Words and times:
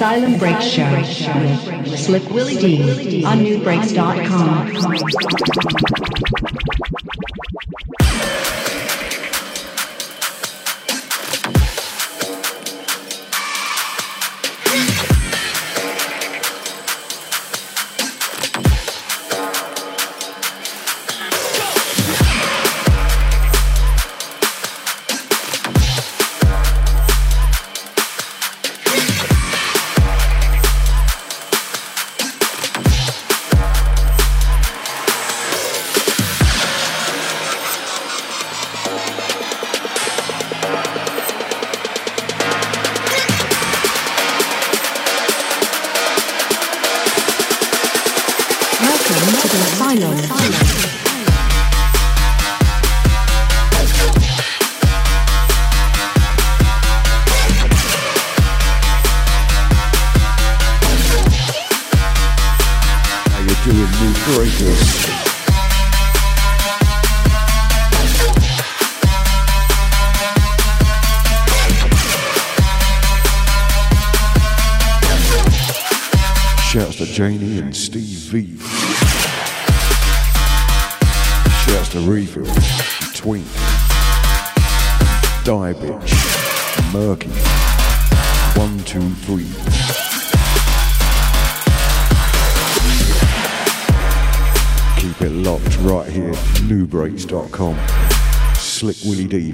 Asylum 0.00 0.38
Break 0.38 0.62
Show 0.62 0.90
with 0.94 1.98
Slick 1.98 2.26
Willy 2.30 2.56
Dee 2.56 3.22
on 3.22 3.40
nubreaks.com. 3.40 5.99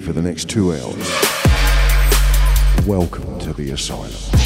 for 0.06 0.12
the 0.12 0.22
next 0.22 0.48
two 0.48 0.72
hours. 0.72 1.08
Welcome 2.86 3.40
to 3.40 3.52
the 3.52 3.72
asylum. 3.72 4.45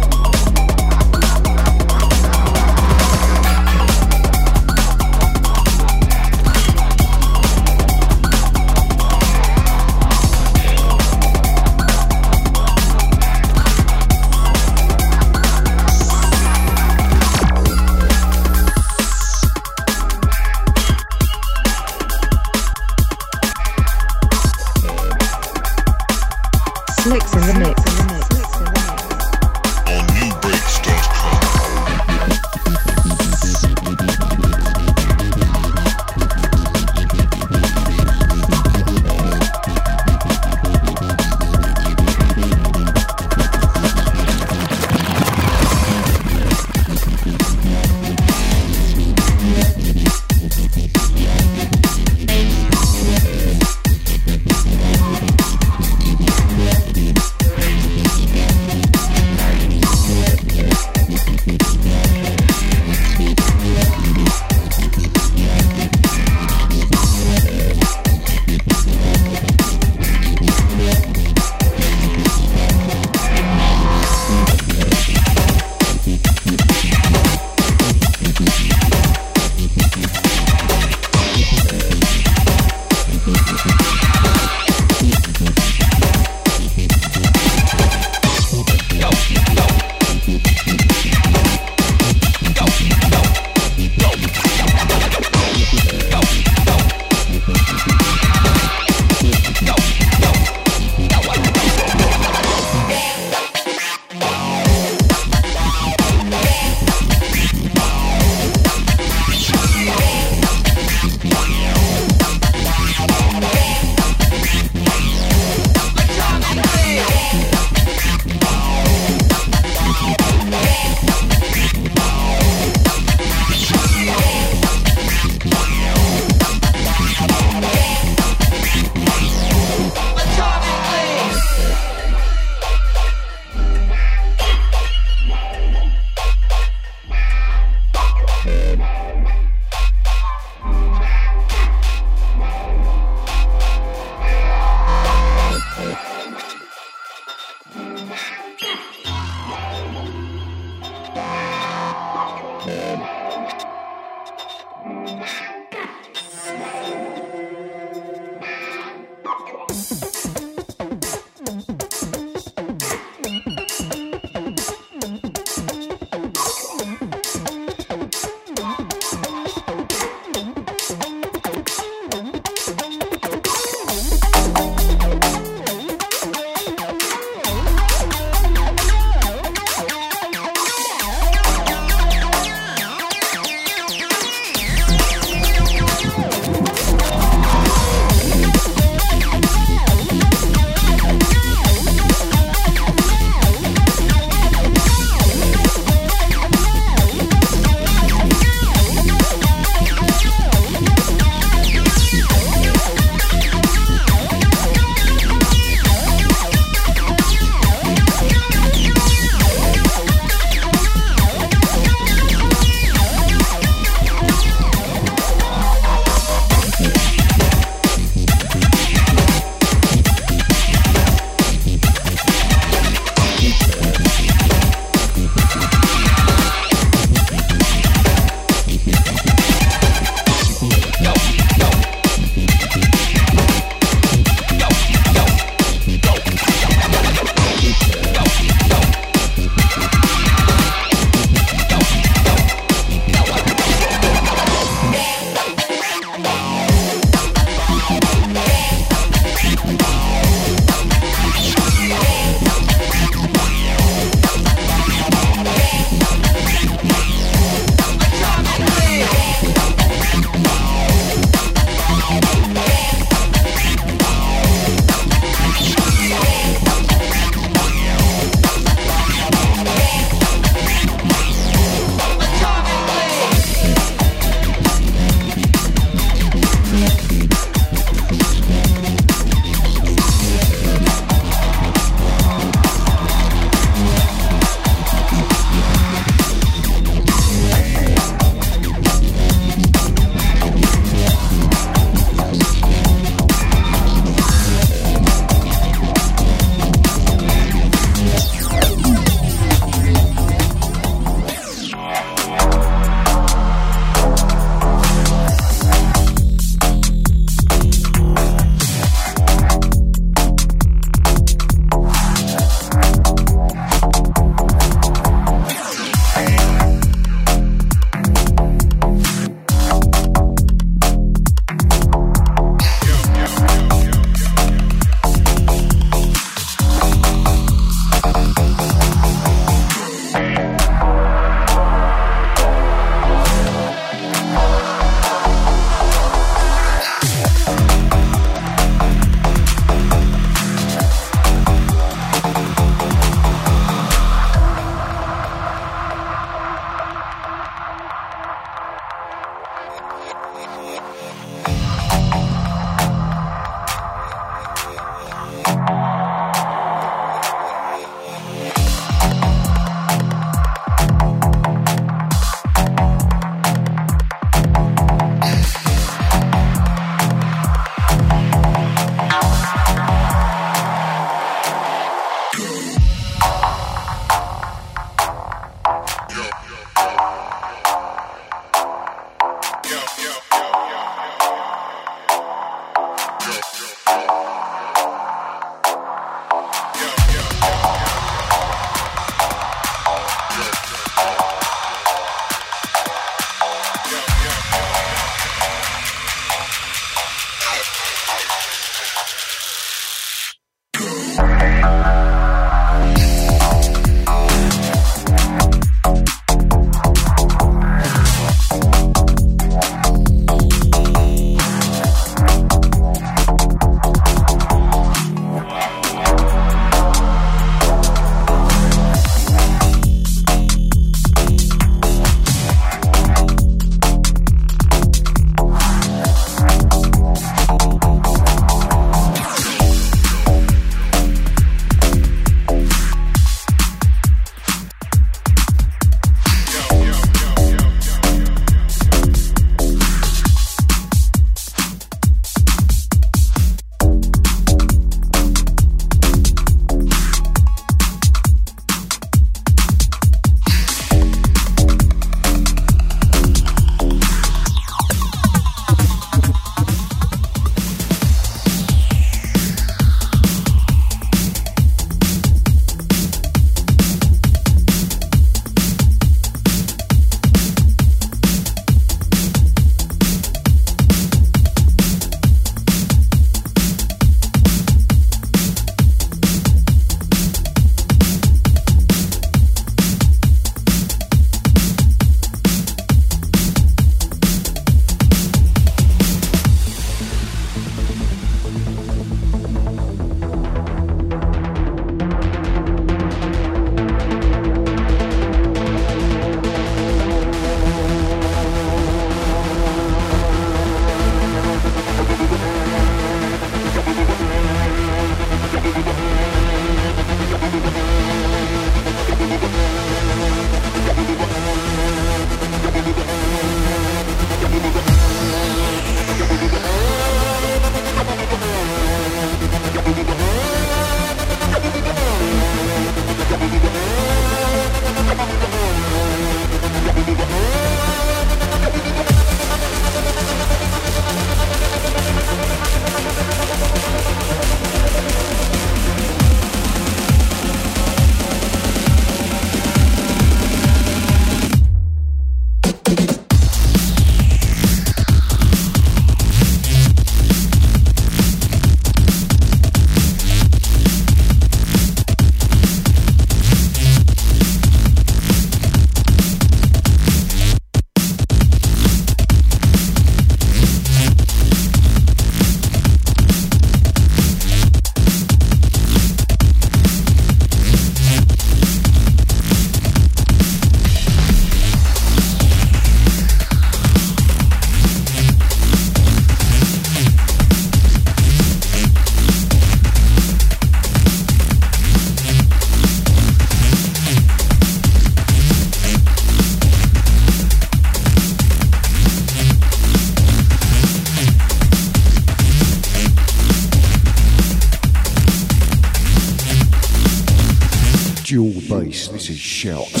This 599.63 600.00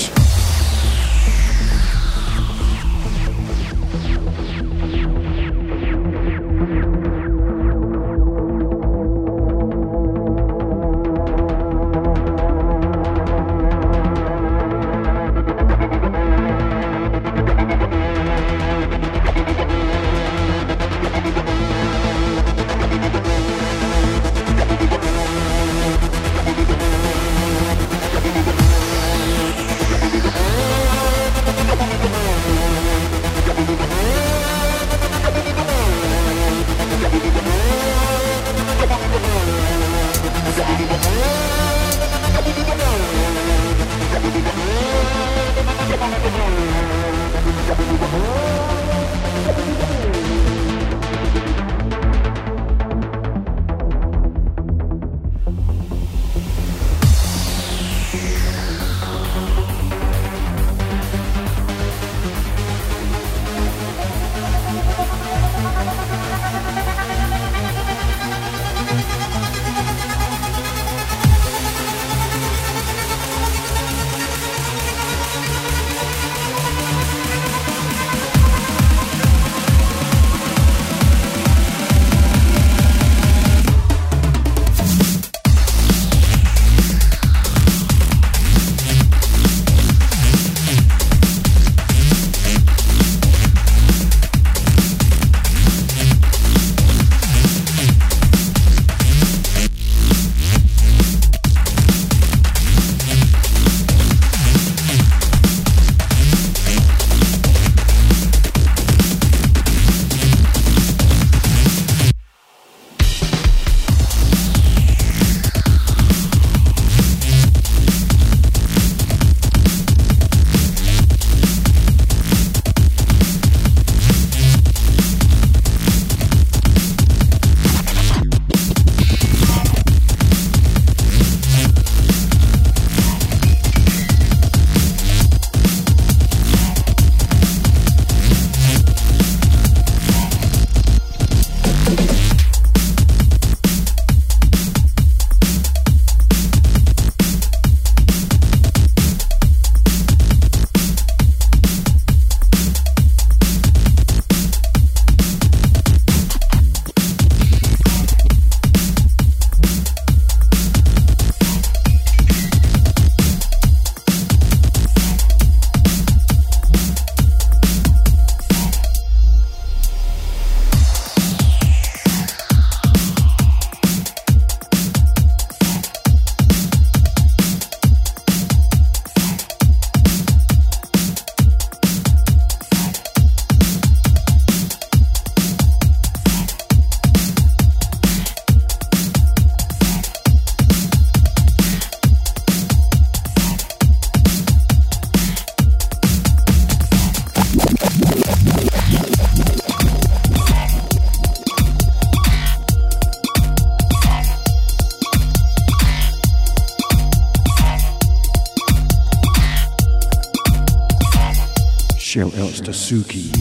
Shout. 212.63 212.75
Suki. 212.75 213.31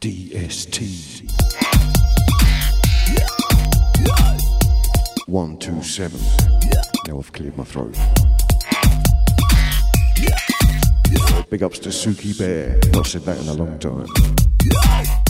DST. 0.00 1.22
127. 5.26 6.20
Now 7.08 7.18
I've 7.18 7.32
cleared 7.32 7.56
my 7.56 7.64
throat. 7.64 7.96
Big 11.50 11.62
ups 11.64 11.80
to 11.80 11.88
Suki 11.88 12.38
Bear. 12.38 12.78
Not 12.92 13.06
said 13.06 13.22
that 13.22 13.40
in 13.40 13.48
a 13.48 13.54
long 13.54 13.78
time. 13.80 15.29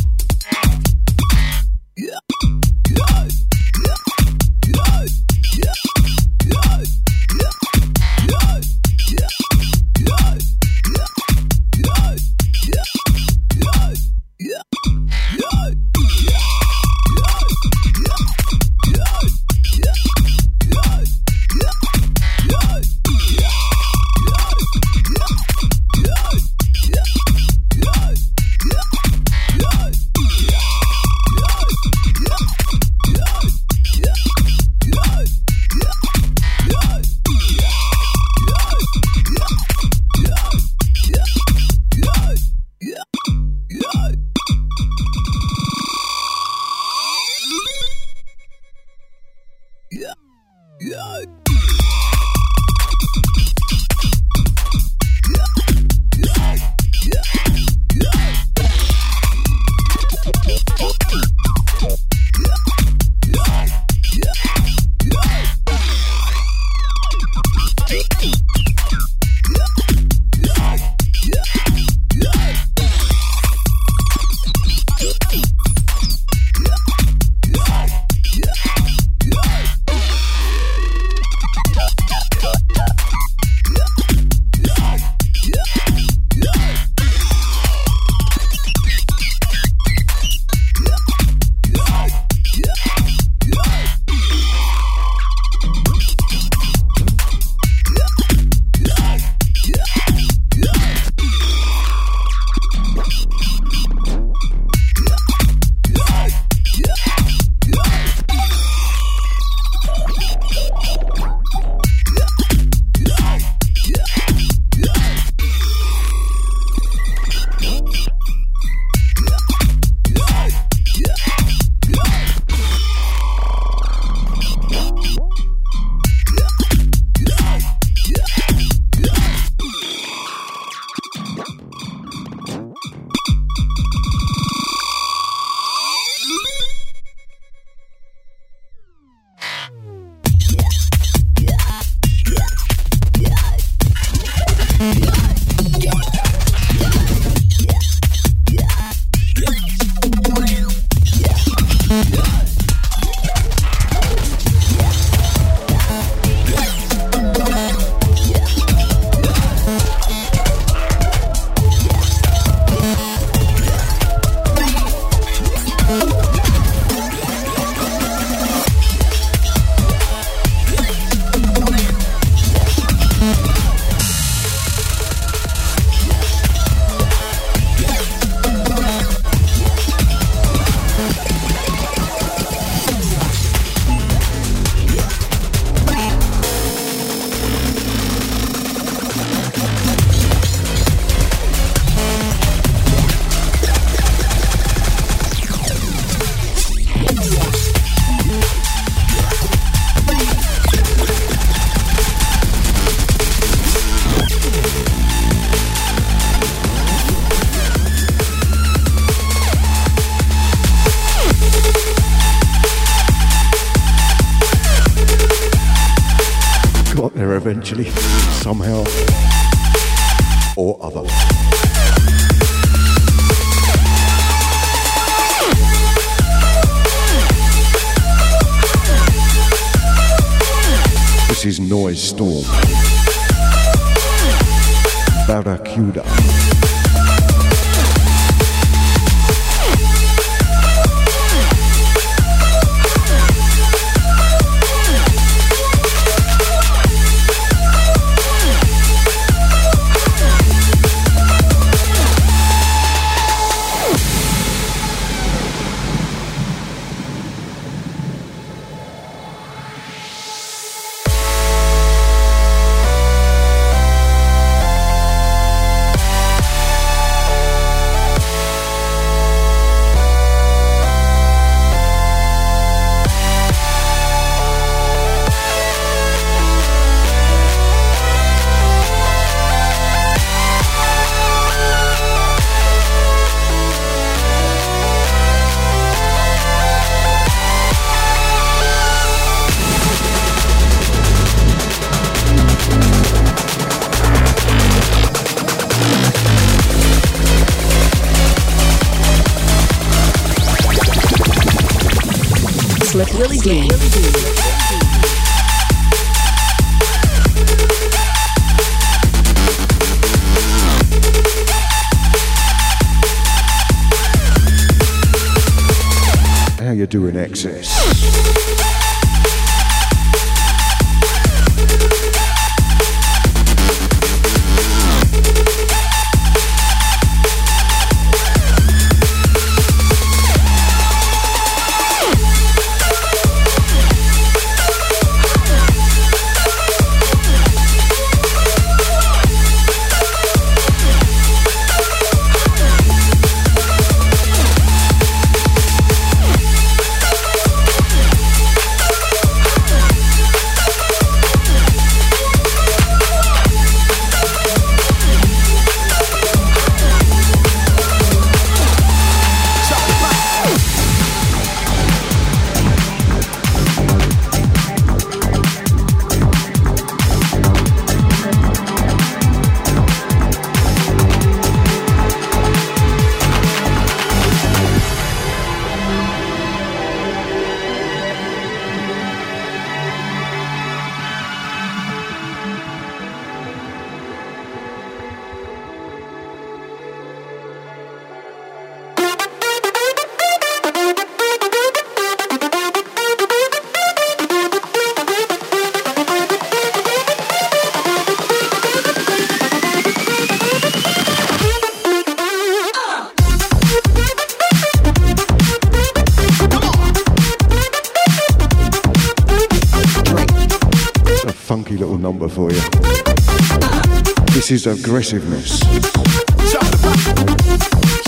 This 414.51 414.67
is 414.67 414.79
Aggresivnes. 414.79 415.63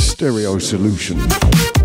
Stereo 0.00 0.58
solution. 0.58 1.81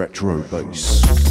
Retro 0.00 0.38
bass. 0.50 1.29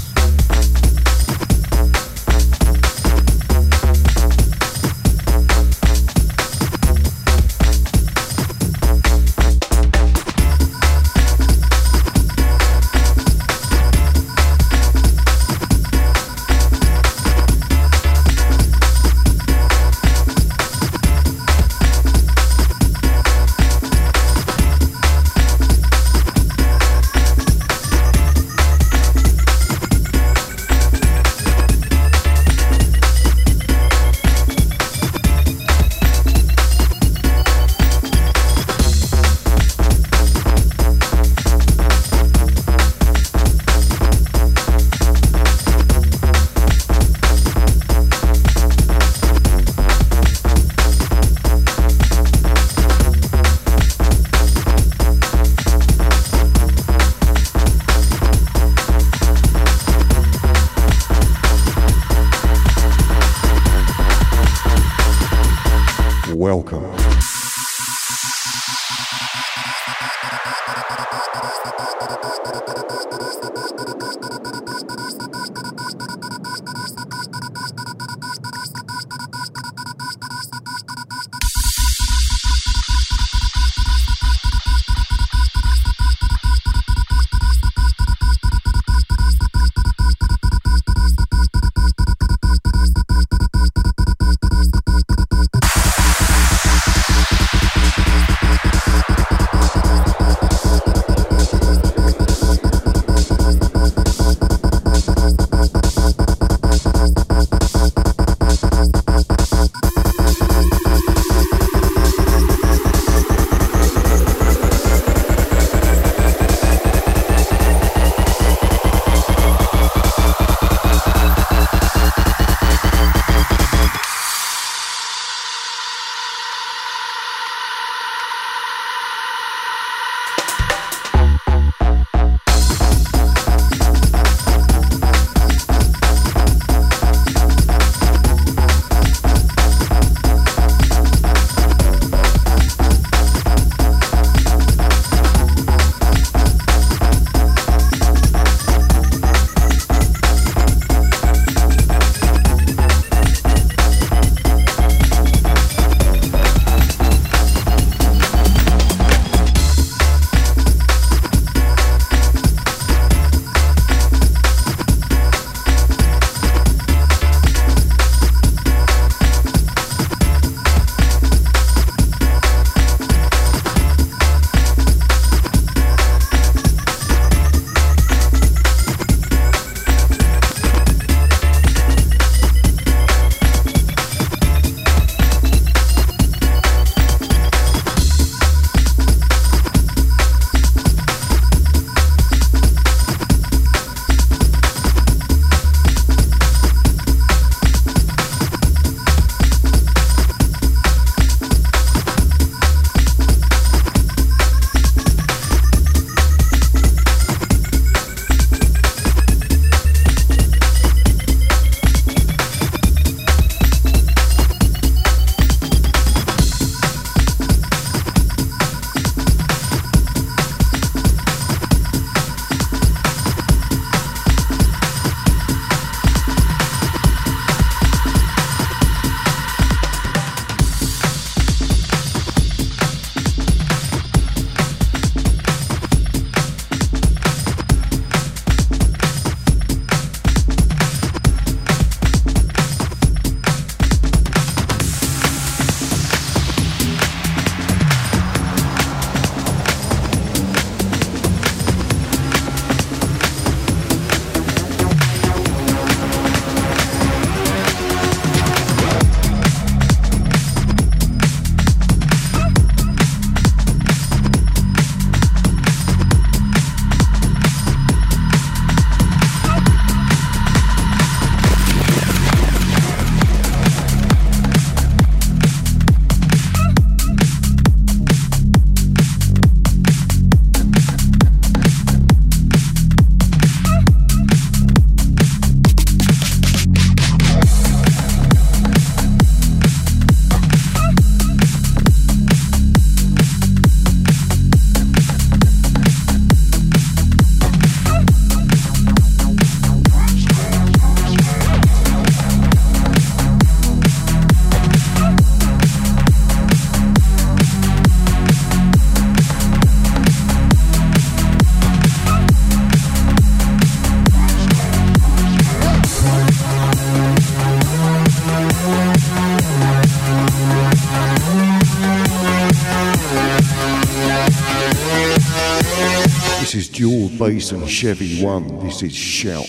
This 327.39 327.53
is 327.53 327.69
Chevy 327.71 328.21
One. 328.21 328.59
This 328.59 328.83
is 328.83 328.93
Shout. 328.93 329.47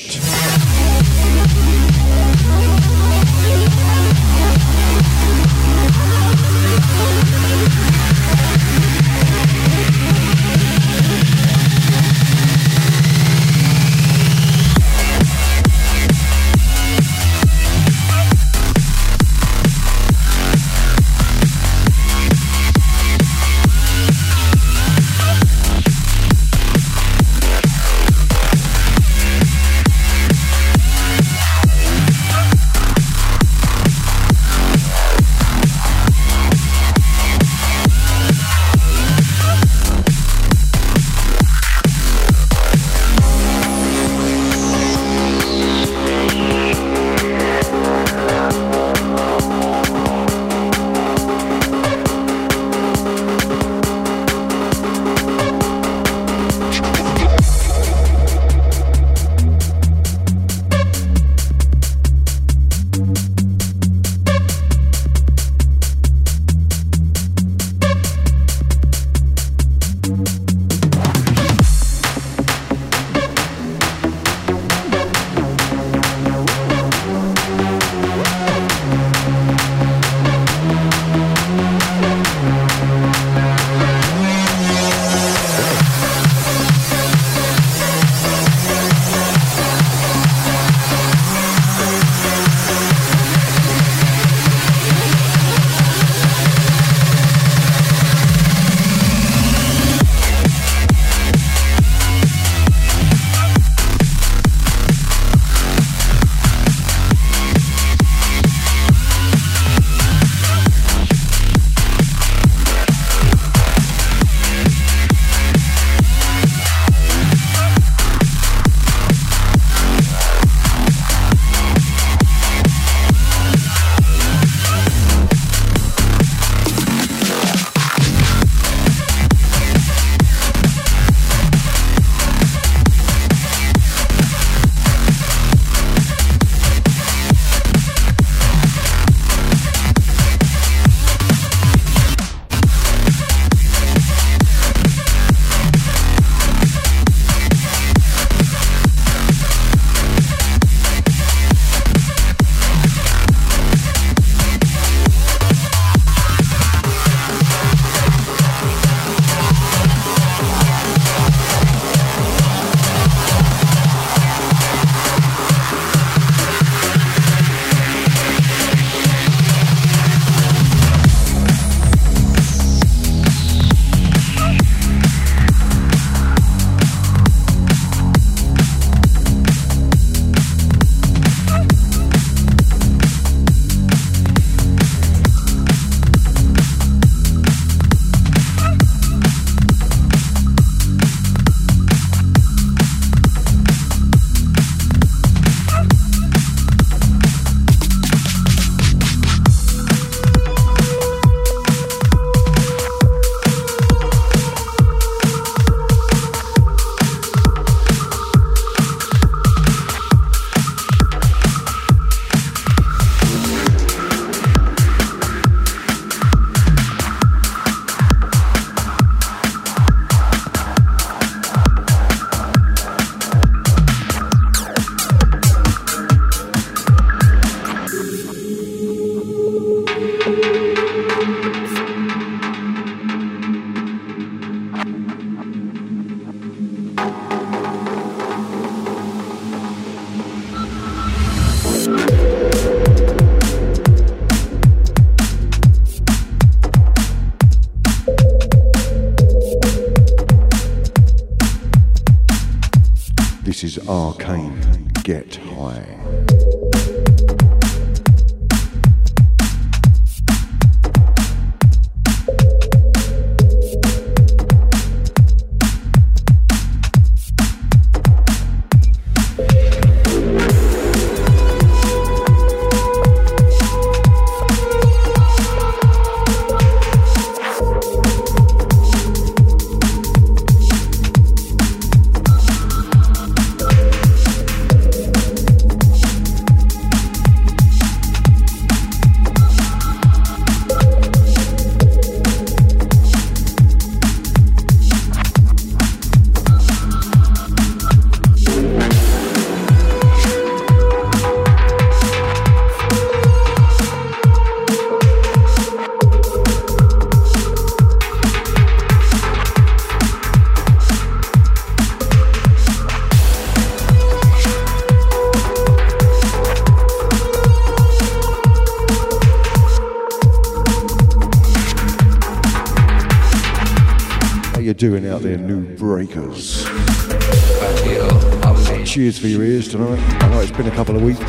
Cheers 328.85 329.21
for 329.21 329.29
your 329.29 329.45
ears 329.45 329.69
tonight. 329.69 330.01
I 330.21 330.29
know 330.29 330.41
it's 330.41 330.51
been 330.51 330.67
a 330.67 330.73
couple 330.73 330.97
of 330.97 331.03
weeks. 331.03 331.21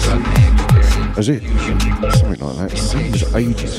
Has 1.15 1.29
it? 1.29 1.43
Something 2.13 2.47
like 2.47 2.69
that. 2.69 2.75
Seems 2.75 3.35
ages. 3.35 3.77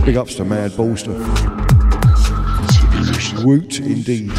Big 0.00 0.16
ups 0.16 0.36
to 0.36 0.44
Mad 0.46 0.74
Bolster. 0.74 1.12
Woot 3.44 3.78
indeed. 3.80 4.32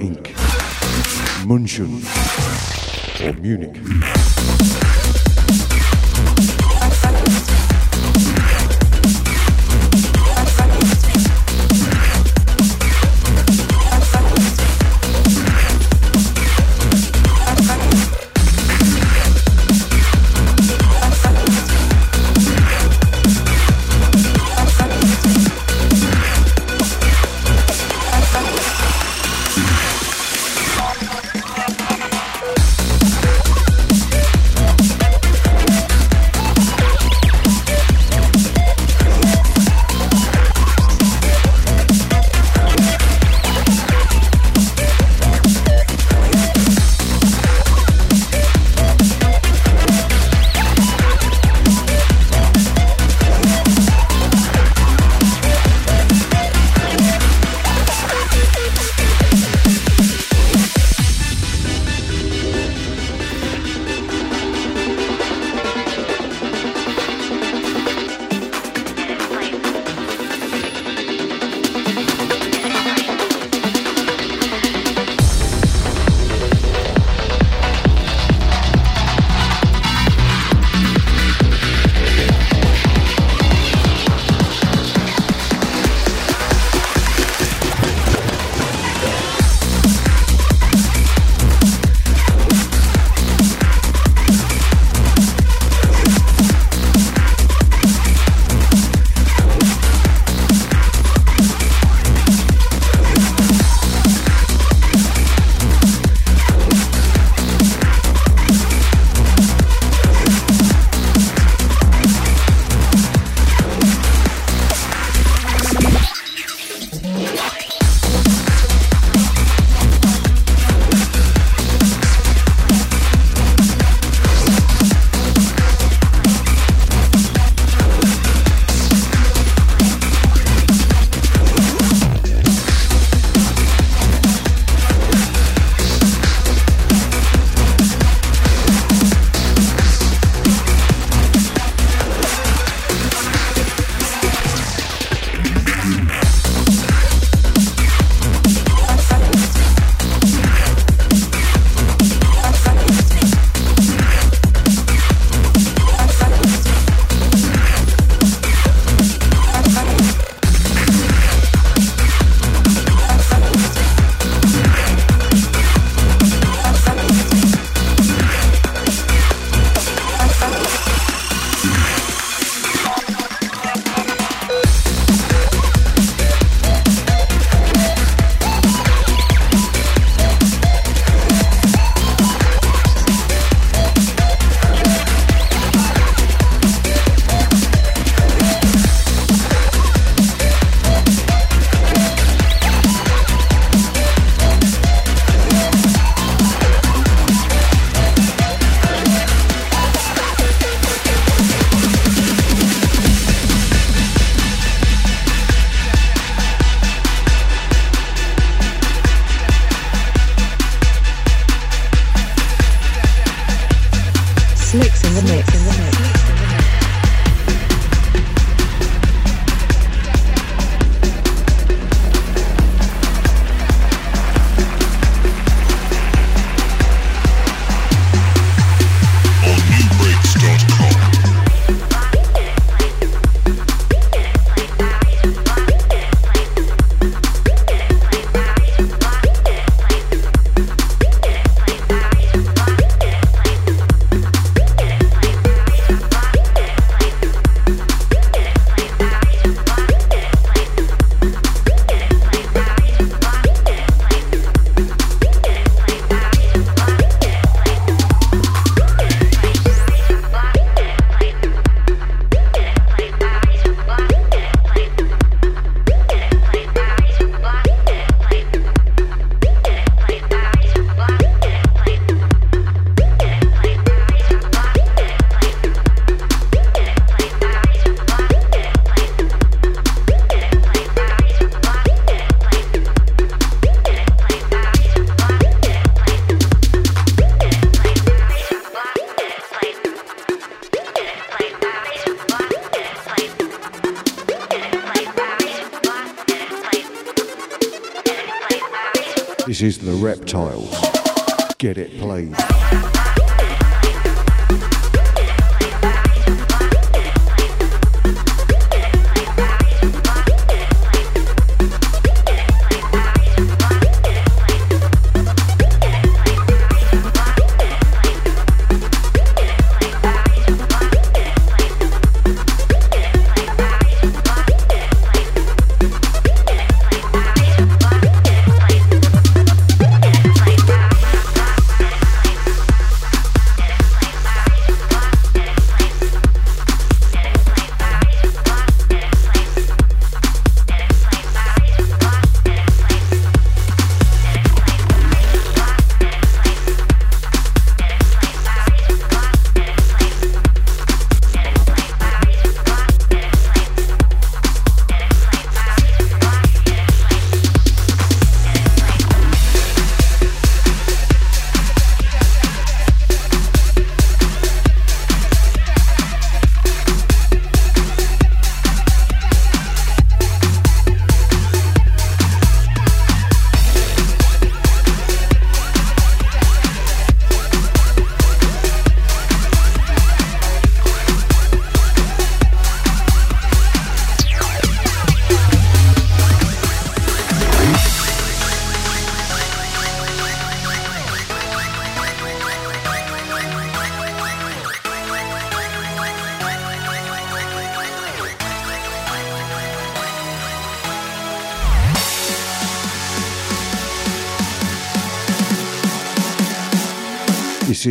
Inc. 0.00 0.34
Munchen. 1.44 2.02
or 3.22 3.34
Munich. 3.34 4.77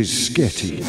Is 0.08 0.30
Sketi. 0.30 0.87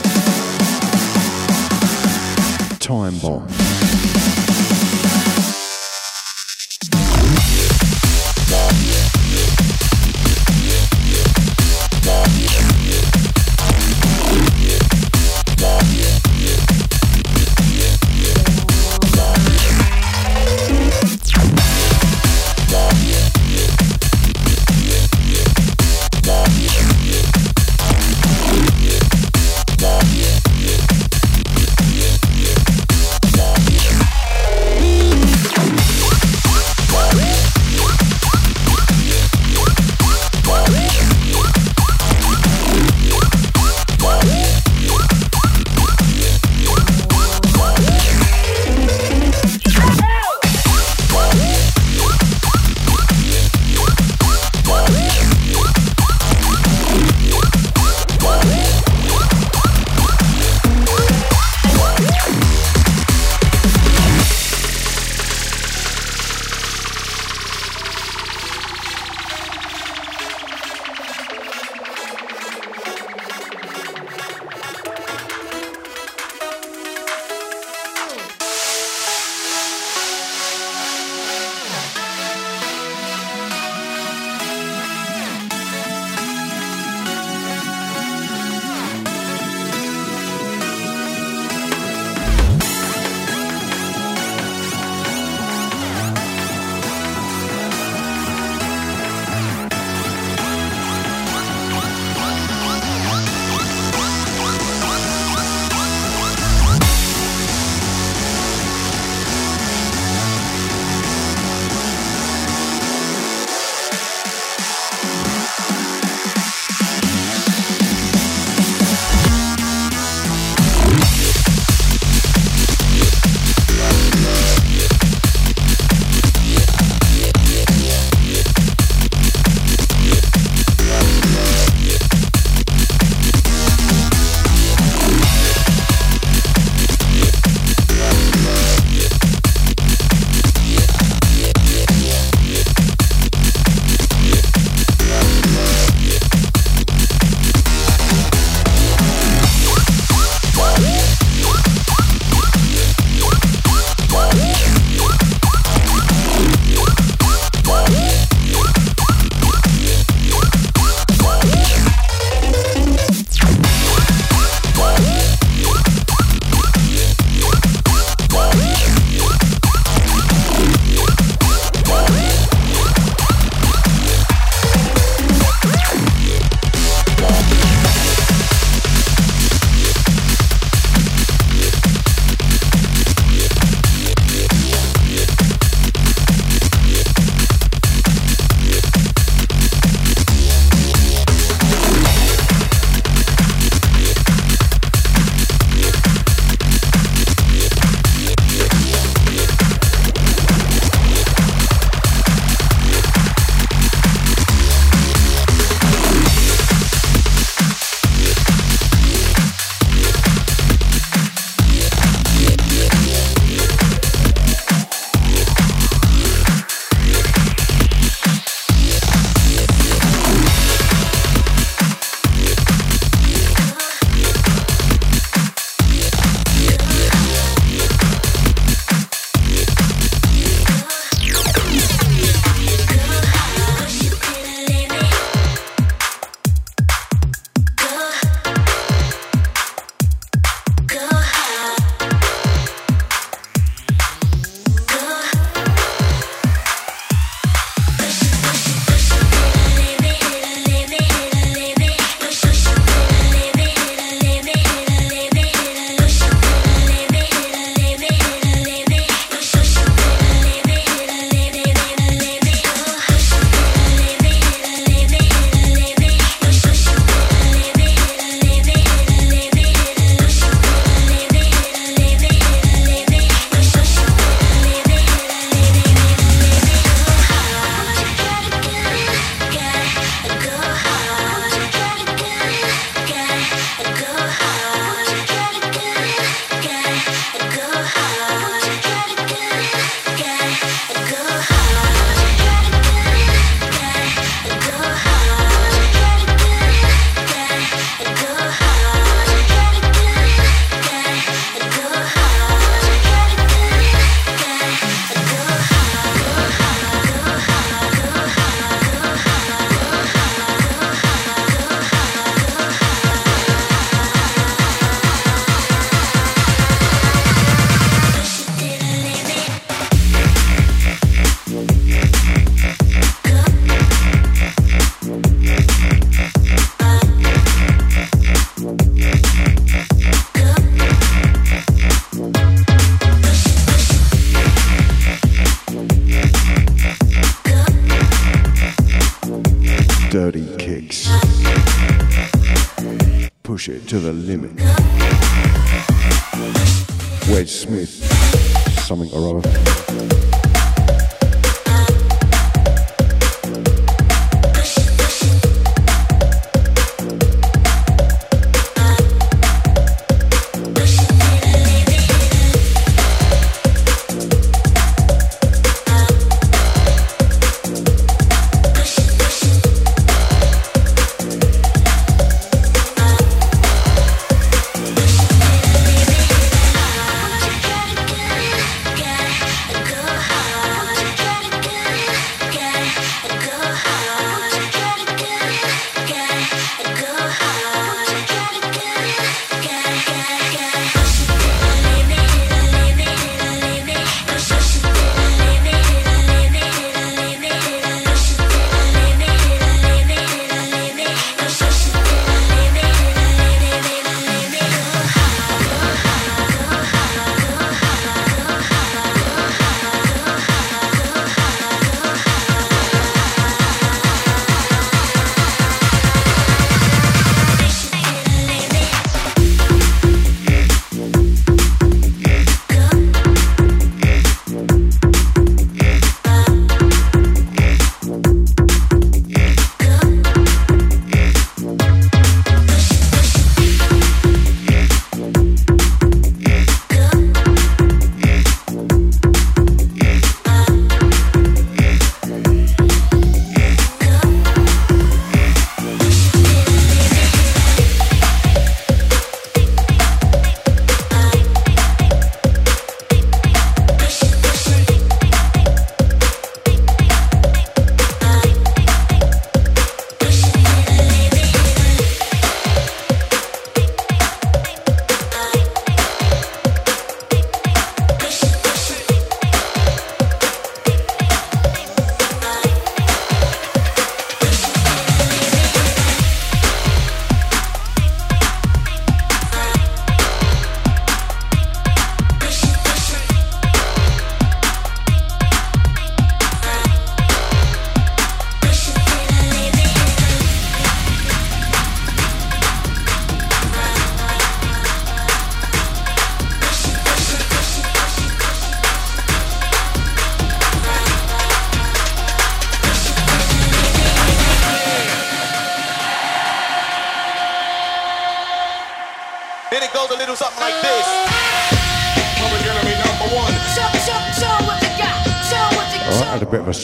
To 343.89 343.99
the 343.99 344.13
limit. 344.13 344.38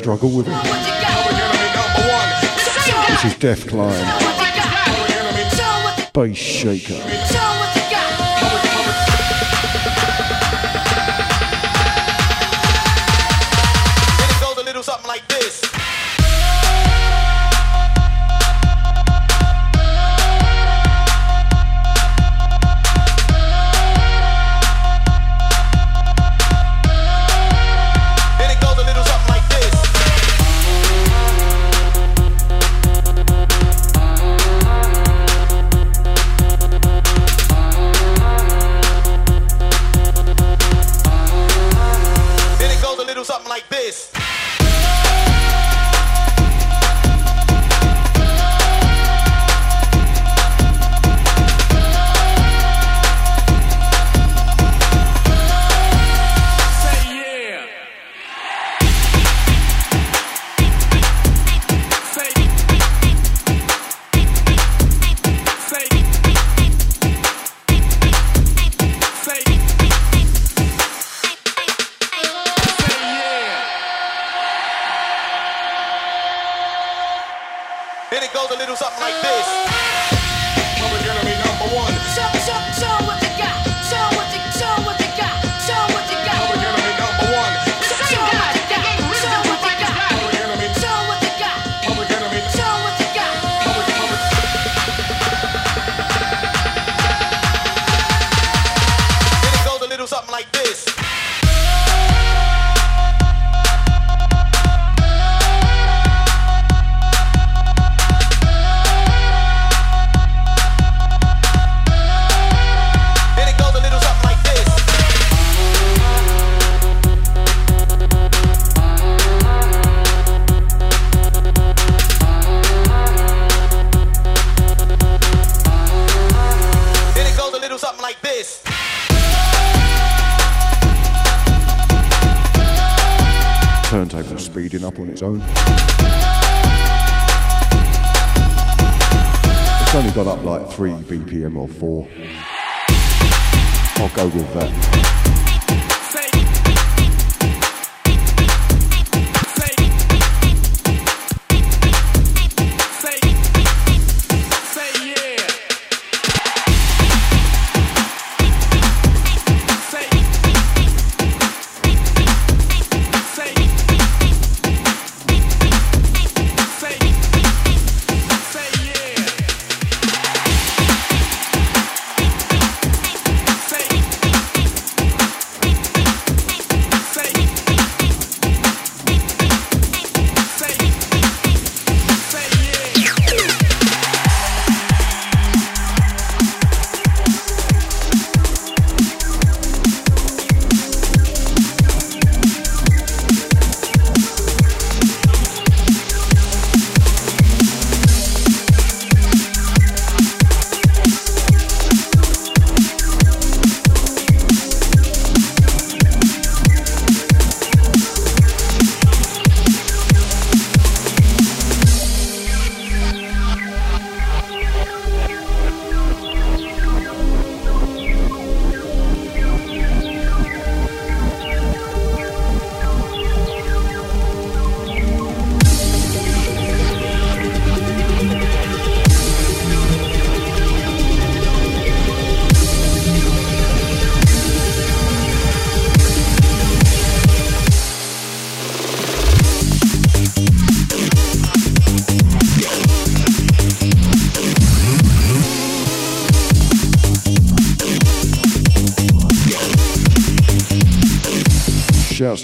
Struggle 0.05 0.29
with 0.29 0.47
it. 0.47 0.51
This 3.09 3.25
is 3.25 3.33
Defkline. 3.39 4.05
Bass 6.13 6.37
Shaker. 6.37 7.54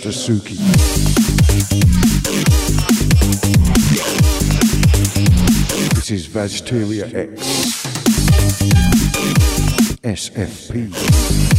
To 0.01 0.07
Suki. 0.07 0.57
This 5.93 6.09
is 6.09 6.27
Vazteria 6.27 7.13
X. 7.13 7.85
SFP. 10.01 11.50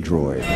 Droid. 0.00 0.53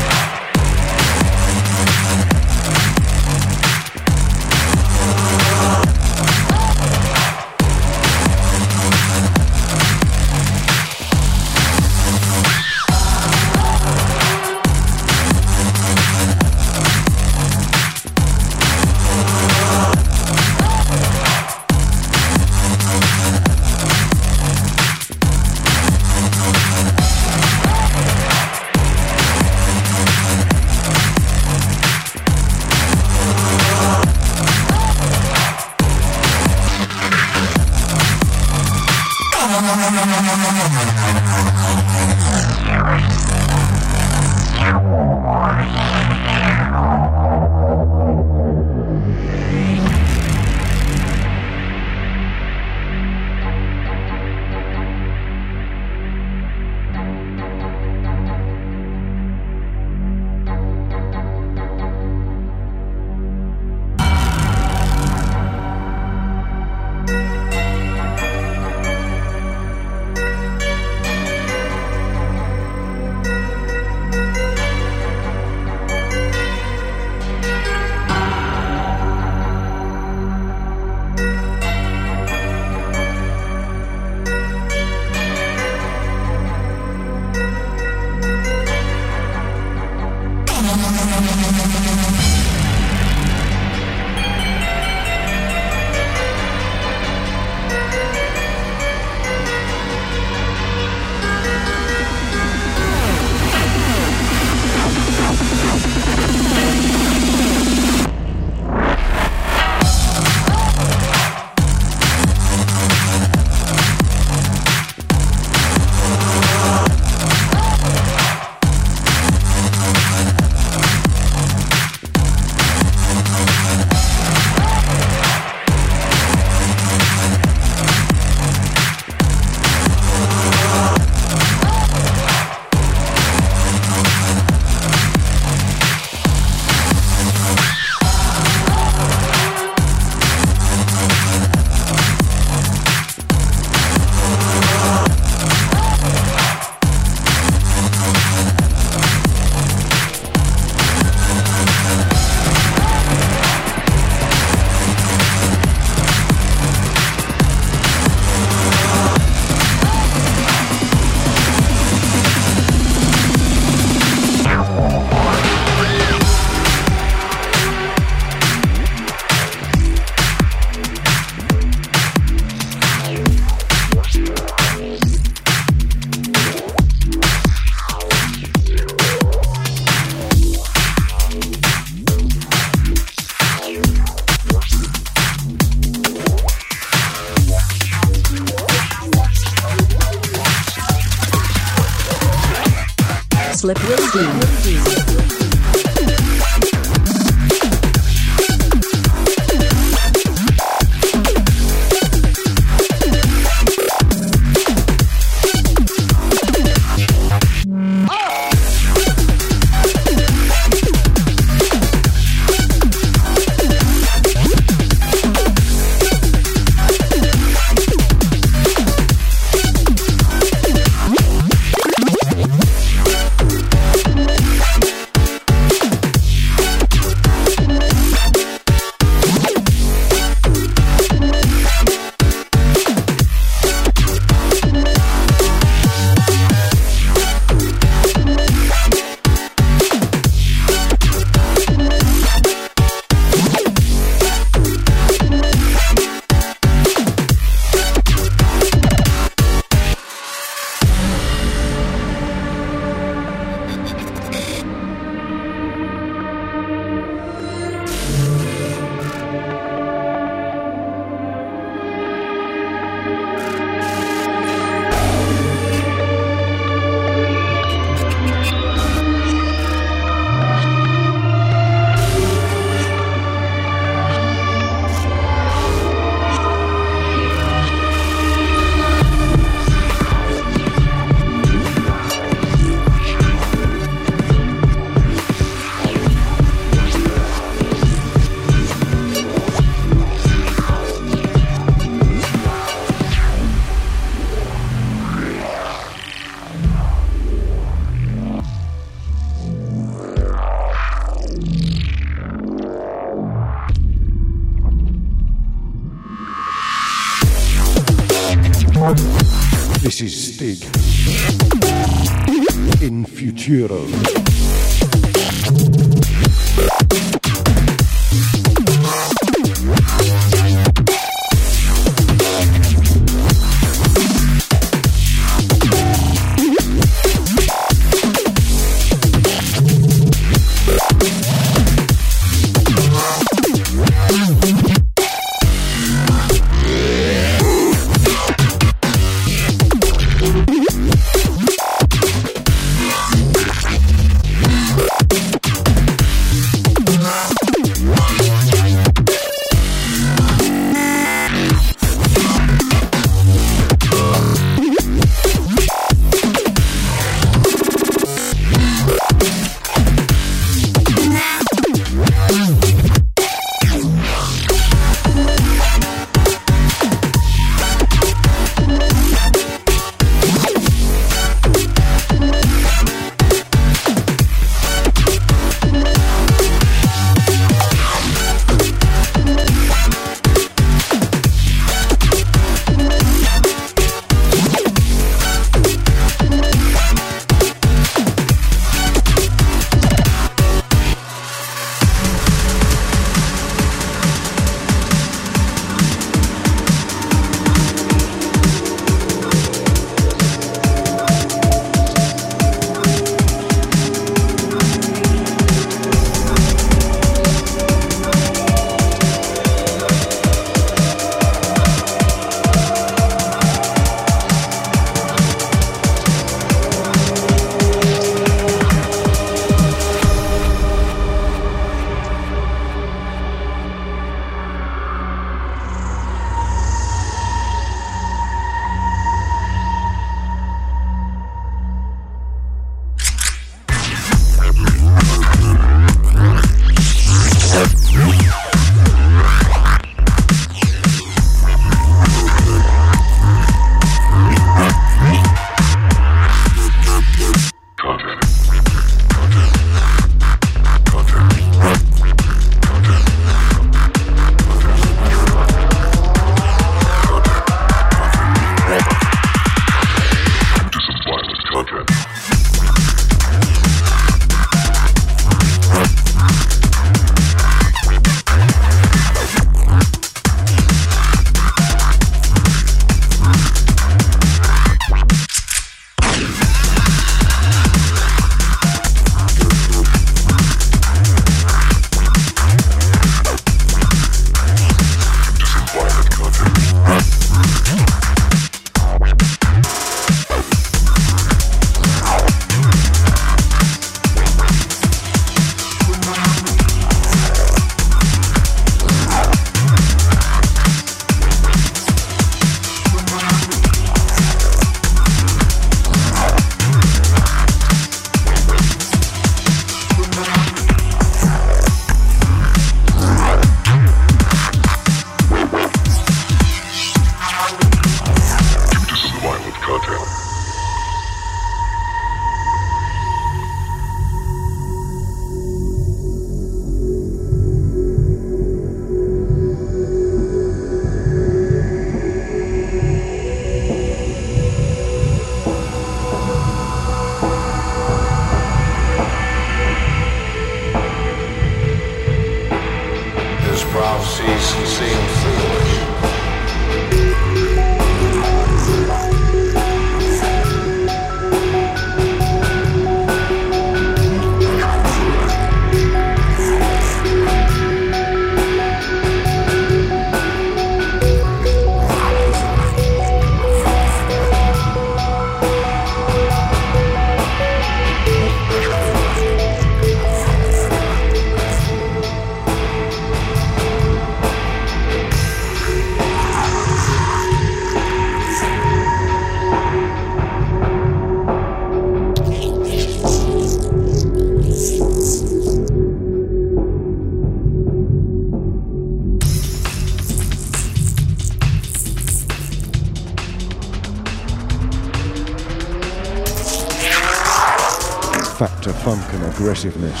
Aggressiveness. 598.96 600.00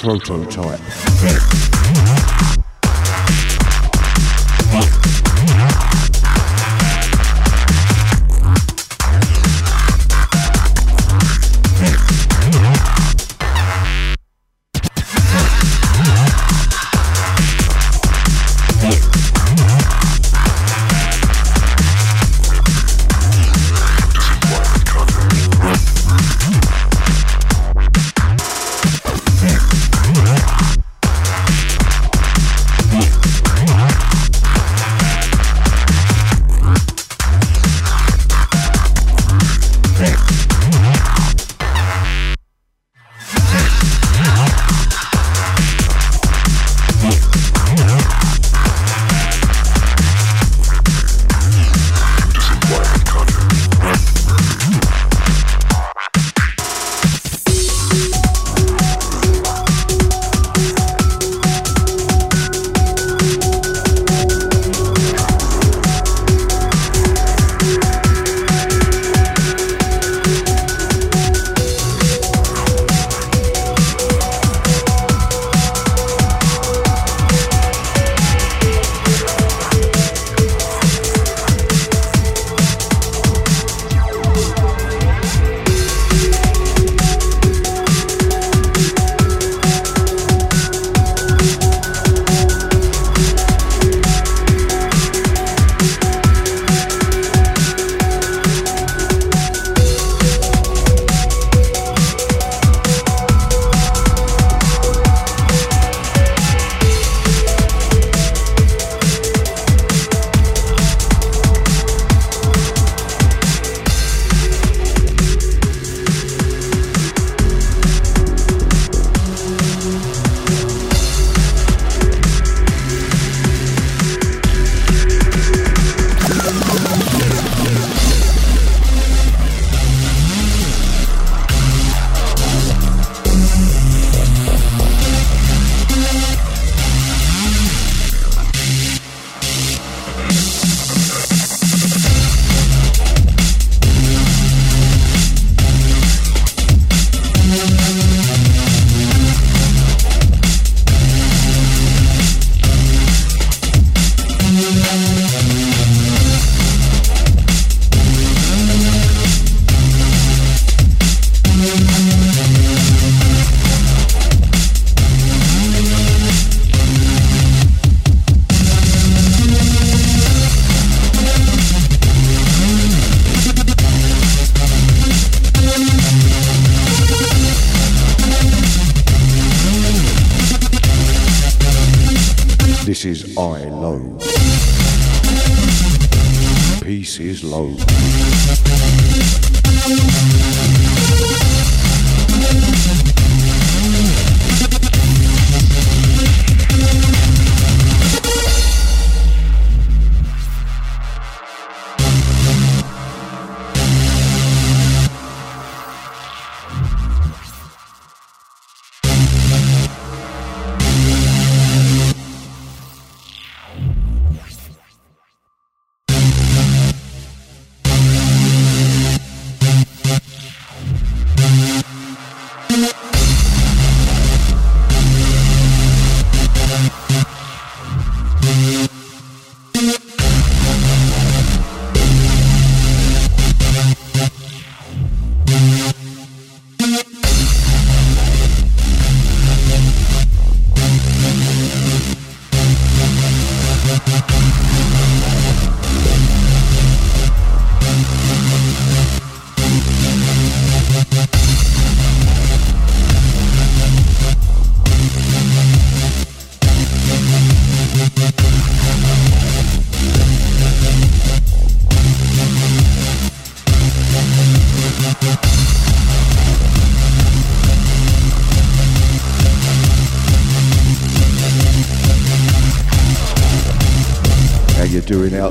Prototype. 0.00 1.73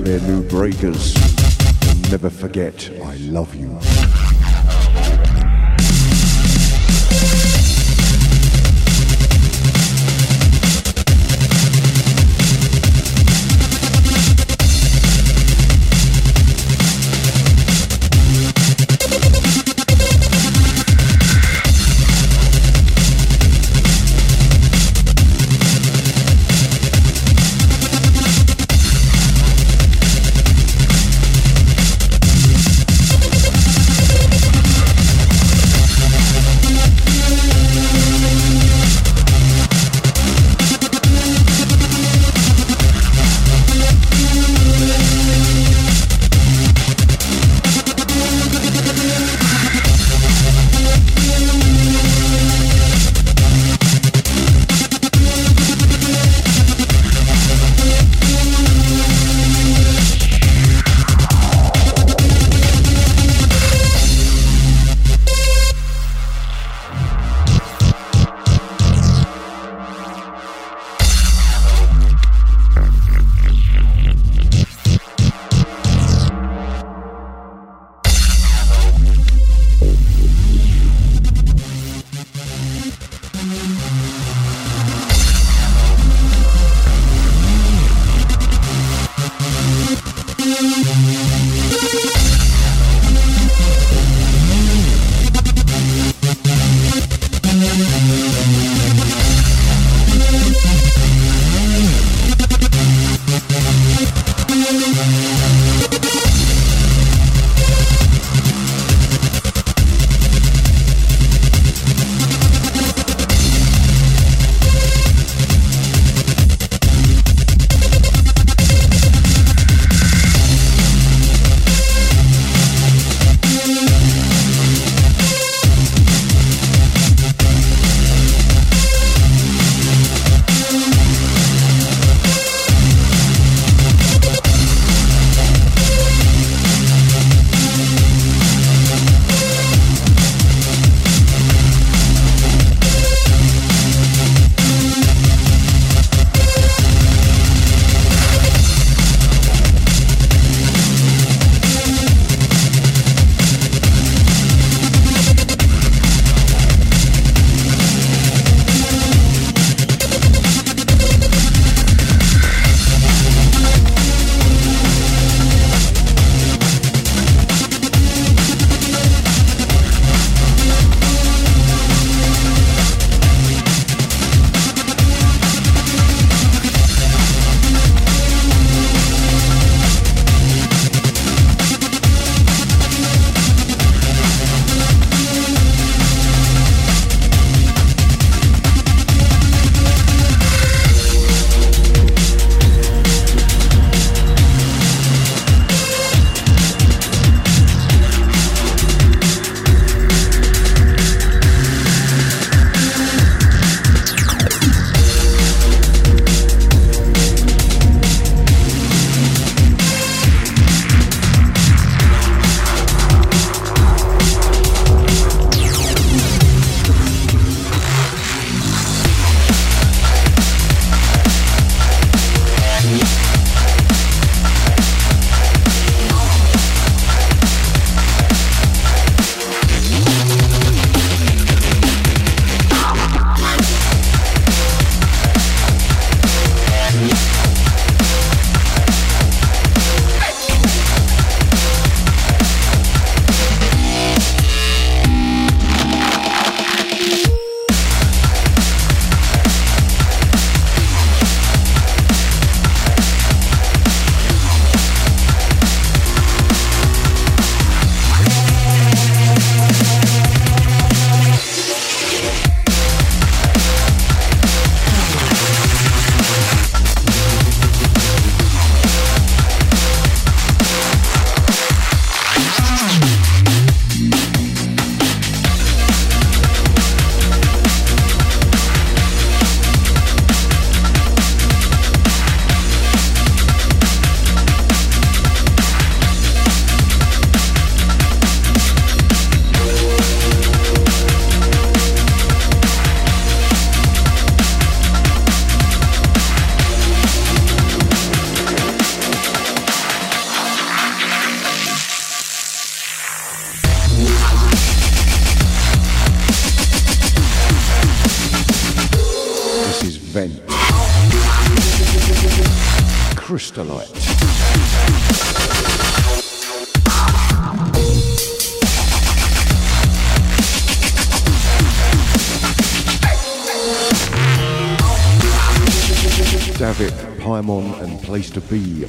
There, 0.03 0.19
new 0.21 0.43
breakers. 0.43 1.13
Never 2.11 2.29
forget, 2.29 2.89
I 3.03 3.15
love 3.17 3.52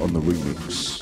on 0.01 0.13
the 0.13 0.21
remix. 0.21 1.01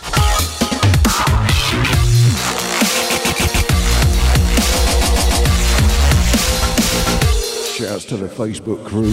Shouts 7.76 8.04
to 8.06 8.16
the 8.16 8.28
Facebook 8.28 8.84
crew. 8.84 9.12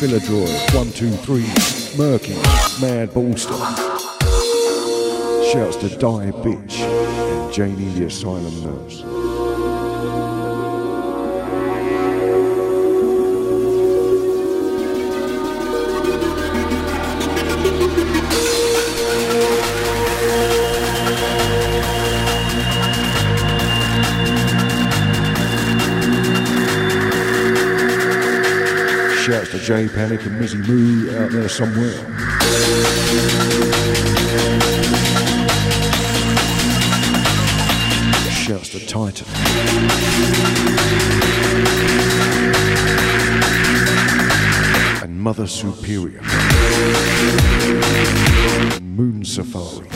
Refilladroid, 0.00 0.48
123, 0.72 1.98
Murky, 1.98 2.32
Mad 2.80 3.10
Ballster. 3.10 3.52
Shouts 5.52 5.76
to 5.76 5.90
Die 5.90 6.30
Bitch 6.40 6.80
and 6.80 7.52
Janie 7.52 7.90
the 7.90 8.06
Asylum 8.06 8.64
Nurse. 8.64 9.09
To 29.70 29.88
Panic 29.94 30.26
and 30.26 30.40
Mizzy 30.40 30.58
Moo 30.66 31.16
out 31.16 31.30
there 31.30 31.48
somewhere. 31.48 31.92
Shouts 38.32 38.70
to 38.70 38.84
Titan. 38.84 39.28
And 45.04 45.20
Mother 45.20 45.46
Superior. 45.46 46.22
Moon 48.82 49.24
Safari. 49.24 49.86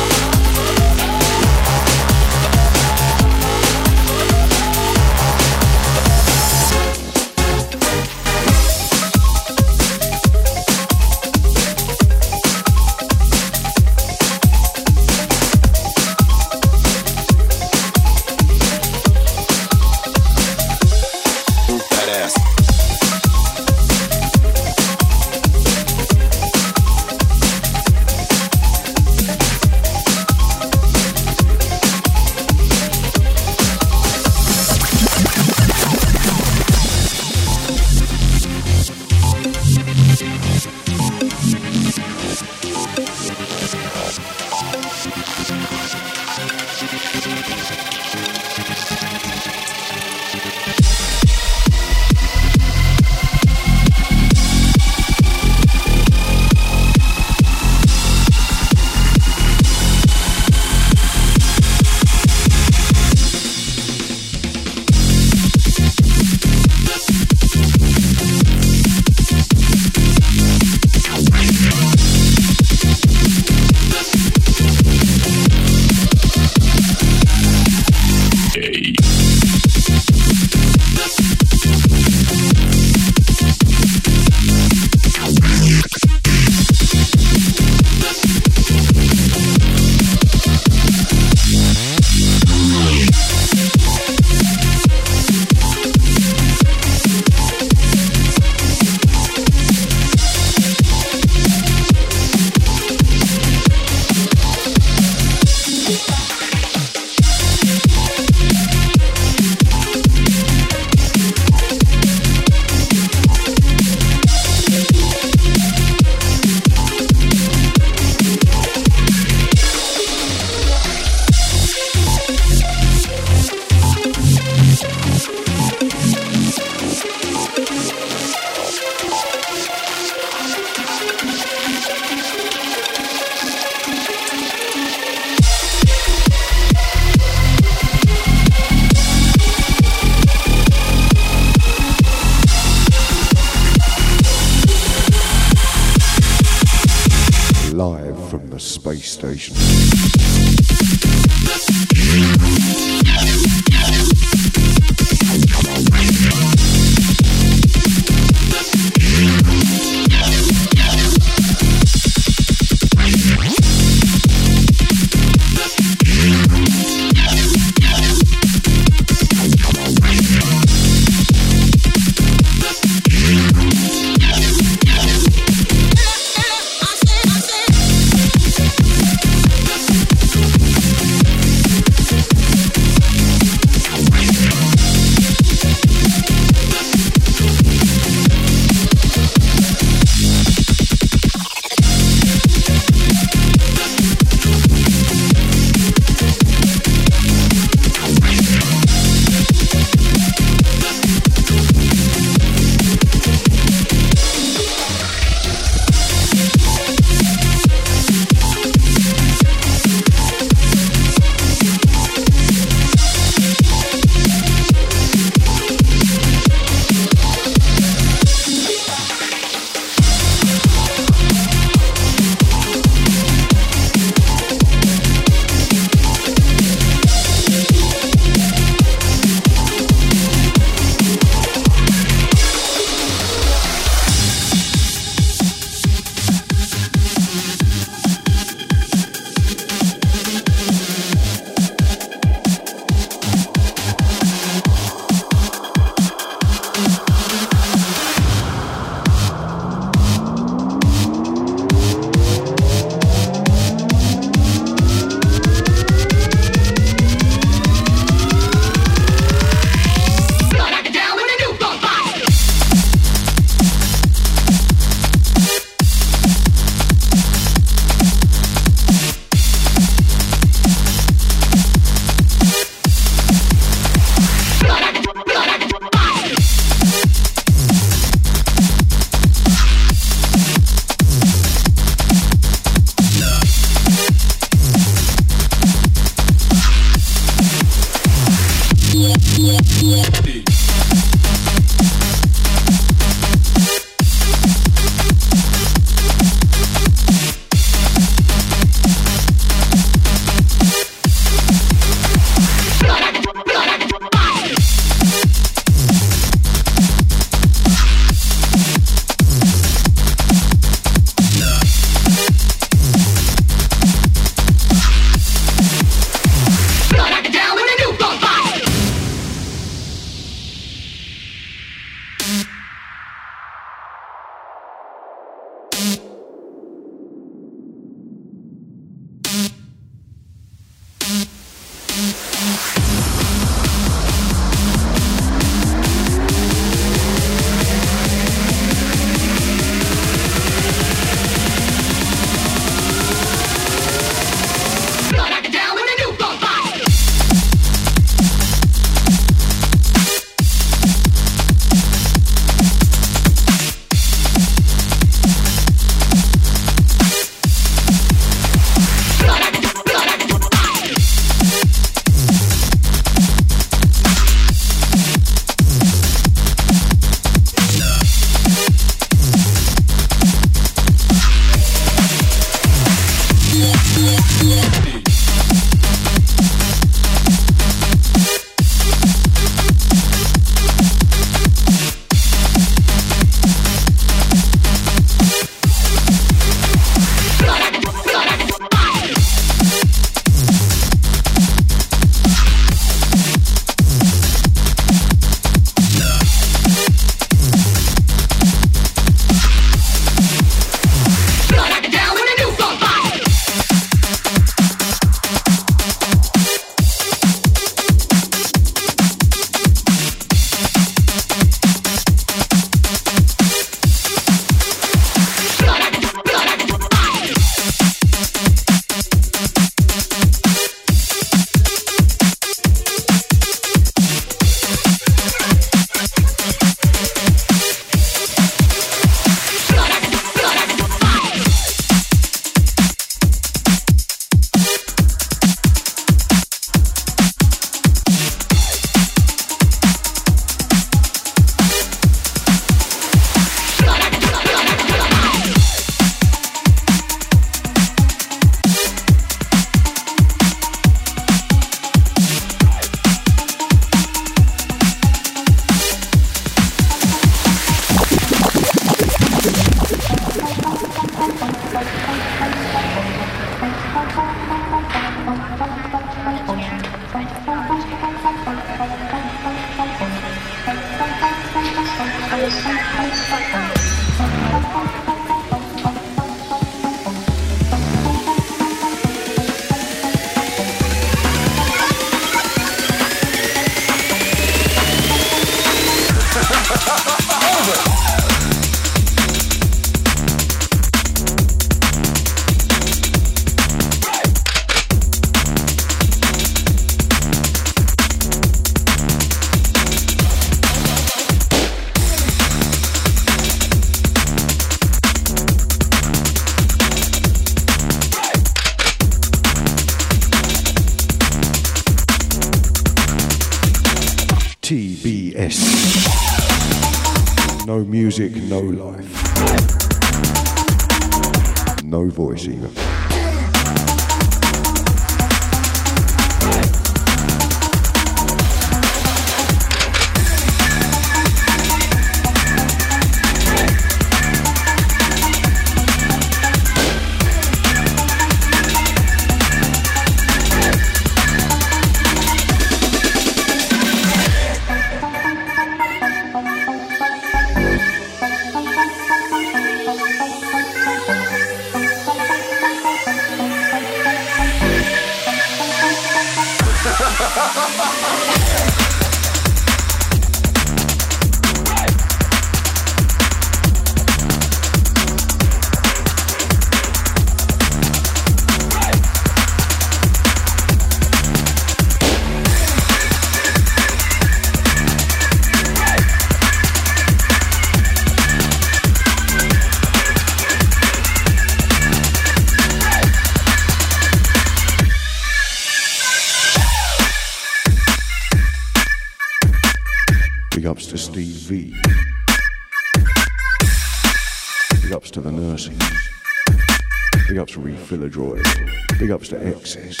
To 599.31 599.37
Excess. 599.47 600.00